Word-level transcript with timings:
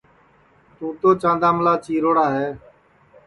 تُوں 0.75 0.91
تو 1.01 1.09
چانداملی 1.21 1.73
چیروڑی 1.85 2.27
ہے 2.35 2.47